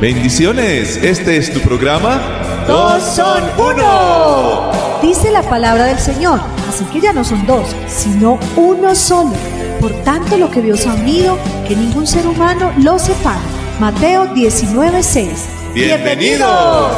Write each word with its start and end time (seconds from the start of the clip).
Bendiciones, 0.00 0.98
este 0.98 1.38
es 1.38 1.50
tu 1.50 1.58
programa. 1.60 2.20
Dos 2.68 3.02
son 3.02 3.42
uno. 3.58 4.70
Dice 5.00 5.30
la 5.30 5.40
palabra 5.42 5.86
del 5.86 5.98
Señor, 5.98 6.38
así 6.68 6.84
que 6.92 7.00
ya 7.00 7.14
no 7.14 7.24
son 7.24 7.46
dos, 7.46 7.74
sino 7.88 8.38
uno 8.56 8.94
solo. 8.94 9.32
Por 9.80 9.92
tanto, 10.04 10.36
lo 10.36 10.50
que 10.50 10.60
Dios 10.60 10.86
ha 10.86 10.92
unido, 10.92 11.38
que 11.66 11.74
ningún 11.74 12.06
ser 12.06 12.26
humano 12.26 12.72
lo 12.76 12.98
separe. 12.98 13.40
Mateo 13.80 14.26
19:6. 14.34 15.28
Bienvenidos. 15.72 16.92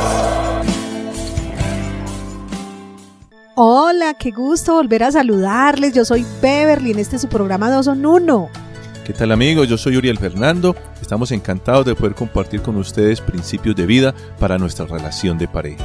Hola, 3.55 4.15
qué 4.15 4.33
gusto 4.33 4.75
volver 4.75 5.05
a 5.05 5.13
saludarles. 5.13 5.93
Yo 5.93 6.05
soy 6.05 6.27
Beverly 6.43 6.91
en 6.91 6.99
este 6.99 7.21
su 7.21 7.29
programa 7.29 7.71
Dos 7.71 7.85
son 7.85 8.05
uno. 8.05 8.51
¿Qué 9.09 9.15
tal 9.15 9.33
amigos? 9.33 9.67
Yo 9.67 9.79
soy 9.79 9.97
Uriel 9.97 10.19
Fernando. 10.19 10.77
Estamos 11.01 11.33
encantados 11.33 11.87
de 11.87 11.95
poder 11.95 12.15
compartir 12.15 12.61
con 12.61 12.77
ustedes 12.77 13.23
principios 13.23 13.75
de 13.75 13.87
vida 13.87 14.15
para 14.39 14.59
nuestra 14.59 14.85
relación 14.85 15.39
de 15.39 15.49
pareja. 15.49 15.83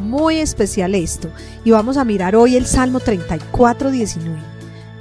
Muy 0.00 0.38
especial 0.38 0.96
esto. 0.96 1.30
Y 1.64 1.70
vamos 1.70 1.96
a 1.96 2.04
mirar 2.04 2.34
hoy 2.34 2.56
el 2.56 2.66
Salmo 2.66 2.98
34, 2.98 3.92
19. 3.92 4.36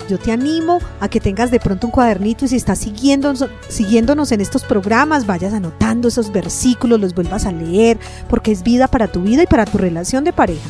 Yo 0.08 0.20
te 0.20 0.32
animo 0.32 0.78
a 1.00 1.10
que 1.10 1.20
tengas 1.20 1.50
de 1.50 1.60
pronto 1.60 1.88
un 1.88 1.92
cuadernito 1.92 2.46
y 2.46 2.50
si 2.50 2.56
estás 2.56 2.78
siguiéndonos, 2.78 3.48
siguiéndonos 3.68 4.32
en 4.32 4.42
estos 4.42 4.64
programas, 4.64 5.26
vayas 5.26 5.52
anotando 5.52 6.10
esos 6.10 6.32
versículos, 6.32 7.00
los 7.00 7.16
vuelvas 7.16 7.48
a 7.48 7.52
leer, 7.52 7.98
porque 8.30 8.52
es 8.52 8.62
vida 8.62 8.88
para 8.88 9.08
tu 9.08 9.24
vida 9.24 9.42
y 9.42 9.48
para 9.48 9.66
tu 9.66 9.80
relación 9.80 10.24
de 10.24 10.34
pareja. 10.34 10.70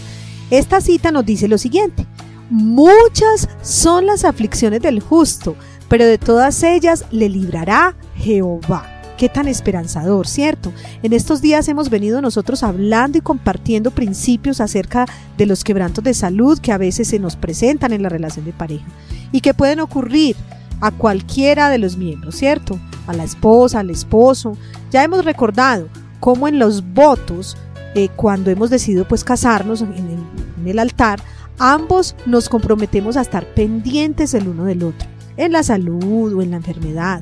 Esta 0.50 0.80
cita 0.80 1.12
nos 1.12 1.25
dice 1.25 1.50
lo 1.50 1.58
siguiente, 1.58 2.05
muchas 2.49 3.48
son 3.62 4.05
las 4.05 4.26
aflicciones 4.26 4.81
del 4.81 4.99
justo, 4.99 5.55
pero 5.90 6.05
de 6.05 6.17
todas 6.17 6.63
ellas 6.63 7.05
le 7.12 7.30
librará 7.30 7.95
Jehová. 8.16 8.91
Qué 9.17 9.30
tan 9.30 9.48
esperanzador, 9.48 10.27
¿cierto? 10.27 10.73
En 11.02 11.14
estos 11.14 11.42
días 11.42 11.69
hemos 11.69 11.89
venido 11.89 12.22
nosotros 12.22 12.64
hablando 12.64 13.17
y 13.17 13.22
compartiendo 13.22 13.92
principios 13.92 14.59
acerca 14.59 15.06
de 15.38 15.45
los 15.45 15.64
quebrantos 15.64 16.03
de 16.03 16.14
salud 16.14 16.59
que 16.59 16.73
a 16.73 16.78
veces 16.78 17.08
se 17.08 17.19
nos 17.19 17.38
presentan 17.38 17.94
en 17.94 18.03
la 18.03 18.09
relación 18.09 18.44
de 18.44 18.52
pareja 18.52 18.86
y 19.31 19.39
que 19.39 19.53
pueden 19.53 19.80
ocurrir 19.80 20.36
a 20.81 20.91
cualquiera 20.91 21.69
de 21.69 21.78
los 21.78 21.95
miembros, 21.95 22.36
¿cierto? 22.36 22.78
A 23.08 23.14
la 23.14 23.23
esposa, 23.23 23.80
al 23.80 23.89
esposo. 23.89 24.58
Ya 24.91 25.03
hemos 25.03 25.23
recordado 25.23 25.88
cómo 26.19 26.50
en 26.50 26.59
los 26.59 26.84
votos 26.94 27.56
eh, 27.94 28.09
cuando 28.17 28.52
hemos 28.52 28.69
decidido 28.69 29.08
pues 29.08 29.23
casarnos 29.23 29.81
en 29.81 29.94
el, 29.94 30.19
en 30.59 30.67
el 30.67 30.80
altar, 30.80 31.22
ambos 31.59 32.16
nos 32.25 32.50
comprometemos 32.50 33.17
a 33.17 33.22
estar 33.22 33.45
pendientes 33.53 34.34
el 34.34 34.48
uno 34.48 34.66
del 34.66 34.84
otro, 34.84 35.08
en 35.38 35.52
la 35.52 35.64
salud 35.64 36.34
o 36.34 36.42
en 36.42 36.52
la 36.52 36.58
enfermedad. 36.58 37.22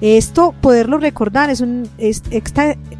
Esto, 0.00 0.54
poderlo 0.60 0.98
recordar, 0.98 1.48
es 1.48 1.60
un, 1.60 1.88
es, 1.96 2.22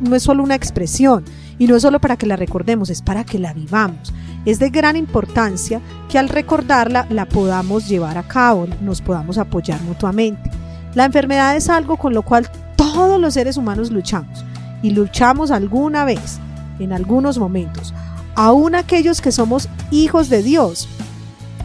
no 0.01 0.17
es 0.17 0.23
solo 0.23 0.43
una 0.43 0.55
expresión 0.55 1.25
y 1.59 1.67
no 1.67 1.77
es 1.77 1.83
solo 1.83 2.01
para 2.01 2.17
que 2.17 2.27
la 2.27 2.37
recordemos, 2.37 2.89
es 2.89 3.03
para 3.03 3.25
que 3.25 3.39
la 3.39 3.53
vivamos. 3.53 4.15
Es 4.47 4.59
de 4.59 4.71
gran 4.71 4.97
importancia 4.97 5.81
que 6.09 6.19
al 6.19 6.29
recordarla 6.29 7.07
la 7.11 7.27
podamos 7.27 7.89
llevar 7.89 8.17
a 8.17 8.23
cabo, 8.23 8.67
nos 8.81 9.03
podamos 9.03 9.39
apoyar 9.39 9.83
mutuamente. 9.83 10.51
La 10.95 11.05
enfermedad 11.05 11.57
es 11.57 11.69
algo 11.69 11.99
con 11.99 12.15
lo 12.15 12.23
cual 12.23 12.49
todos 12.77 13.21
los 13.21 13.35
seres 13.35 13.57
humanos 13.57 13.91
luchamos 13.91 14.45
y 14.83 14.91
luchamos 14.91 15.51
alguna 15.51 16.05
vez 16.05 16.39
en 16.79 16.93
algunos 16.93 17.39
momentos. 17.39 17.93
Aún 18.37 18.75
aquellos 18.75 19.21
que 19.21 19.33
somos 19.33 19.69
hijos 19.91 20.29
de 20.29 20.43
Dios, 20.43 20.89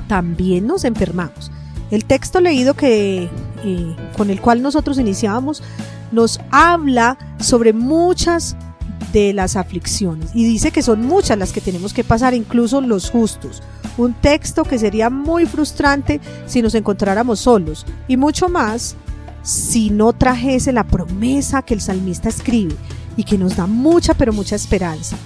también 0.08 0.68
nos 0.68 0.86
enfermamos. 0.86 1.52
El 1.92 2.06
texto 2.06 2.40
leído 2.40 2.74
que, 2.74 3.30
eh, 3.64 3.96
con 4.18 4.30
el 4.30 4.42
cual 4.42 4.62
nosotros 4.62 4.98
iniciábamos 4.98 5.62
nos 6.12 6.40
habla 6.50 7.18
sobre 7.40 7.74
muchas 7.74 8.56
de 9.12 9.34
las 9.34 9.58
aflicciones 9.58 10.32
y 10.34 10.46
dice 10.46 10.72
que 10.72 10.82
son 10.82 11.06
muchas 11.06 11.38
las 11.38 11.52
que 11.52 11.60
tenemos 11.60 11.94
que 11.94 12.04
pasar, 12.04 12.34
incluso 12.34 12.80
los 12.80 13.10
justos. 13.10 13.62
Un 13.98 14.14
texto 14.14 14.64
que 14.64 14.80
sería 14.80 15.10
muy 15.10 15.46
frustrante 15.46 16.22
si 16.46 16.62
nos 16.62 16.76
encontráramos 16.76 17.42
solos 17.42 17.86
y 18.08 18.16
mucho 18.16 18.48
más 18.48 18.96
si 19.44 19.90
no 19.90 20.14
trajese 20.14 20.72
la 20.72 20.86
promesa 20.86 21.62
que 21.62 21.74
el 21.74 21.82
salmista 21.82 22.30
escribe 22.30 22.76
y 23.18 23.24
que 23.26 23.38
nos 23.38 23.58
da 23.58 23.68
mucha, 23.68 24.14
pero 24.14 24.32
mucha 24.32 24.56
esperanza. 24.56 25.18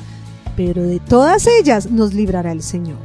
Pero 0.56 0.84
de 0.84 1.00
todas 1.00 1.48
ellas 1.48 1.90
nos 1.92 2.14
librará 2.14 2.52
el 2.52 2.62
Señor. 2.62 2.98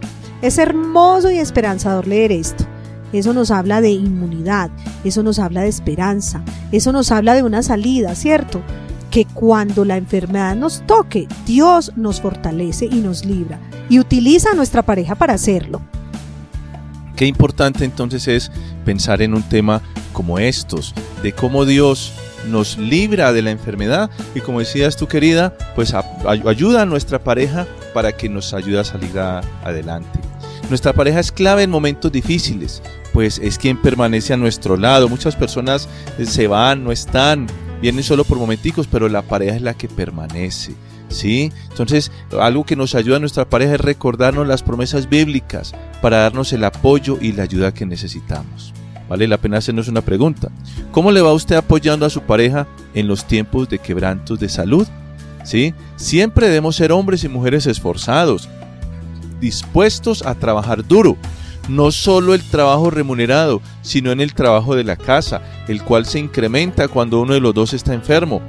Es 0.43 0.59
hermoso 0.59 1.31
y 1.31 1.39
esperanzador 1.39 2.07
leer 2.07 2.33
esto. 2.33 2.65
Eso 3.13 3.33
nos 3.33 3.51
habla 3.51 3.81
de 3.81 3.91
inmunidad, 3.91 4.71
eso 5.03 5.23
nos 5.25 5.41
habla 5.41 5.63
de 5.63 5.69
esperanza, 5.69 6.45
eso 6.71 6.93
nos 6.93 7.11
habla 7.11 7.35
de 7.35 7.43
una 7.43 7.63
salida, 7.63 8.15
¿cierto? 8.15 8.63
Que 9.11 9.25
cuando 9.25 9.85
la 9.85 9.97
enfermedad 9.97 10.55
nos 10.55 10.87
toque, 10.87 11.27
Dios 11.45 11.93
nos 11.97 12.21
fortalece 12.21 12.87
y 12.87 13.01
nos 13.01 13.25
libra 13.25 13.59
y 13.89 13.99
utiliza 13.99 14.53
a 14.53 14.55
nuestra 14.55 14.83
pareja 14.83 15.17
para 15.17 15.35
hacerlo. 15.35 15.83
Qué 17.17 17.27
importante 17.27 17.85
entonces 17.85 18.29
es 18.29 18.53
pensar 18.85 19.21
en 19.23 19.35
un 19.35 19.43
tema 19.43 19.83
como 20.13 20.39
estos, 20.39 20.95
de 21.23 21.33
cómo 21.33 21.67
Dios 21.67 22.13
nos 22.49 22.79
libra 22.79 23.33
de 23.33 23.43
la 23.43 23.51
enfermedad 23.51 24.11
y 24.35 24.41
como 24.41 24.61
decías 24.61 24.97
tú 24.97 25.07
querida, 25.07 25.57
pues 25.75 25.95
ayuda 26.25 26.83
a 26.83 26.87
nuestra 26.87 27.23
pareja 27.23 27.67
para 27.93 28.13
que 28.13 28.29
nos 28.29 28.55
ayude 28.55 28.81
a 28.81 28.85
salir 28.85 29.19
adelante. 29.19 30.19
Nuestra 30.69 30.93
pareja 30.93 31.19
es 31.19 31.33
clave 31.33 31.65
en 31.65 31.71
momentos 31.71 32.13
difíciles, 32.13 32.81
pues 33.13 33.39
es 33.39 33.59
quien 33.59 33.81
permanece 33.83 34.33
a 34.33 34.37
nuestro 34.37 34.77
lado. 34.77 35.09
Muchas 35.09 35.35
personas 35.35 35.89
se 36.25 36.47
van, 36.47 36.85
no 36.85 36.93
están, 36.93 37.49
vienen 37.83 38.05
solo 38.05 38.25
por 38.25 38.39
momenticos, 38.39 38.87
pero 38.87 39.09
la 39.09 39.23
pareja 39.23 39.57
es 39.57 39.63
la 39.63 39.75
que 39.75 39.89
permanece. 39.89 40.75
¿Sí? 41.09 41.51
Entonces, 41.71 42.13
algo 42.39 42.65
que 42.65 42.77
nos 42.77 42.95
ayuda 42.95 43.17
a 43.17 43.19
nuestra 43.19 43.45
pareja 43.49 43.75
es 43.75 43.81
recordarnos 43.81 44.47
las 44.47 44.63
promesas 44.63 45.09
bíblicas 45.09 45.73
para 46.01 46.19
darnos 46.19 46.53
el 46.53 46.63
apoyo 46.63 47.19
y 47.21 47.33
la 47.33 47.43
ayuda 47.43 47.75
que 47.75 47.85
necesitamos. 47.85 48.73
Vale 49.11 49.27
la 49.27 49.39
pena 49.39 49.59
hacernos 49.59 49.89
una 49.89 50.03
pregunta. 50.03 50.53
¿Cómo 50.93 51.11
le 51.11 51.21
va 51.21 51.33
usted 51.33 51.57
apoyando 51.57 52.07
a 52.07 52.11
su 52.11 52.23
pareja 52.23 52.69
en 52.95 53.09
los 53.09 53.25
tiempos 53.25 53.69
de 53.69 53.81
quebrantos 53.81 54.39
de 54.39 54.49
salud? 54.49 54.87
¿Sí? 55.43 55.75
Siempre 55.97 56.47
debemos 56.47 56.77
ser 56.77 56.93
hombres 56.93 57.25
y 57.25 57.29
mujeres 57.29 57.67
esforzados, 57.67 58.49
dispuestos 59.41 60.25
a 60.25 60.37
trabajar 60.37 60.87
duro. 60.87 61.17
No 61.69 61.91
solo 61.91 62.35
el 62.35 62.43
trabajo 62.51 62.89
remunerado, 62.89 63.61
sino 63.83 64.13
en 64.13 64.21
el 64.21 64.33
trabajo 64.33 64.77
de 64.77 64.85
la 64.85 64.95
casa, 64.95 65.43
el 65.67 65.83
cual 65.83 66.07
se 66.07 66.21
incrementa 66.21 66.87
cuando 66.87 67.21
uno 67.21 67.35
de 67.35 67.41
los 67.41 67.53
dos 67.53 67.73
está 67.73 67.93
enfermo. 67.95 68.41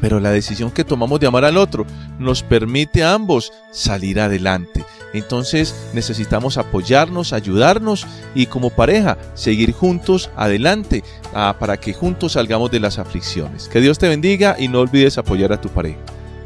Pero 0.00 0.18
la 0.18 0.30
decisión 0.30 0.70
que 0.70 0.84
tomamos 0.84 1.20
de 1.20 1.26
amar 1.26 1.44
al 1.44 1.58
otro 1.58 1.84
nos 2.18 2.42
permite 2.42 3.04
a 3.04 3.12
ambos 3.12 3.52
salir 3.70 4.18
adelante. 4.18 4.82
Entonces 5.12 5.74
necesitamos 5.94 6.58
apoyarnos, 6.58 7.32
ayudarnos 7.32 8.06
y 8.34 8.46
como 8.46 8.70
pareja 8.70 9.18
seguir 9.34 9.72
juntos 9.72 10.30
adelante 10.36 11.02
ah, 11.34 11.56
para 11.58 11.78
que 11.78 11.94
juntos 11.94 12.32
salgamos 12.32 12.70
de 12.70 12.80
las 12.80 12.98
aflicciones. 12.98 13.68
Que 13.68 13.80
Dios 13.80 13.98
te 13.98 14.08
bendiga 14.08 14.56
y 14.58 14.68
no 14.68 14.80
olvides 14.80 15.18
apoyar 15.18 15.52
a 15.52 15.60
tu 15.60 15.68
pareja. 15.68 15.98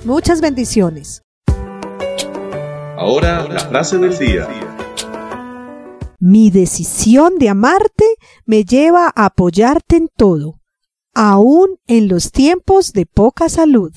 Muchas 0.04 0.40
bendiciones. 0.40 1.22
Ahora 2.96 3.48
la 3.48 3.60
frase 3.60 3.98
del 3.98 4.16
día. 4.16 4.48
Mi 6.20 6.50
decisión 6.50 7.36
de 7.38 7.48
amarte 7.48 8.04
me 8.46 8.64
lleva 8.64 9.12
a 9.14 9.26
apoyarte 9.26 9.96
en 9.96 10.08
todo, 10.16 10.60
aún 11.14 11.78
en 11.88 12.06
los 12.06 12.30
tiempos 12.30 12.92
de 12.92 13.06
poca 13.06 13.48
salud. 13.48 13.92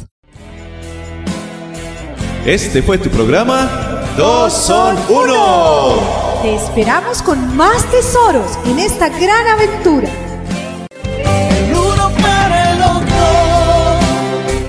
Este 2.47 2.81
fue 2.81 2.97
tu 2.97 3.11
programa 3.11 3.94
Dos 4.17 4.53
son 4.53 4.97
uno. 5.09 5.95
Te 6.41 6.55
esperamos 6.55 7.21
con 7.21 7.57
más 7.57 7.83
tesoros 7.91 8.57
en 8.65 8.79
esta 8.79 9.09
gran 9.09 9.45
aventura. 9.45 10.07